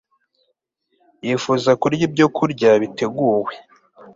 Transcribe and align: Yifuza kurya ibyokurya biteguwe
Yifuza 1.25 1.69
kurya 1.81 2.03
ibyokurya 2.07 2.71
biteguwe 2.81 3.53